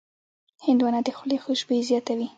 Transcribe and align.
هندوانه 0.65 0.99
د 1.05 1.09
خولې 1.17 1.37
خوشبويي 1.43 1.83
زیاتوي. 1.89 2.27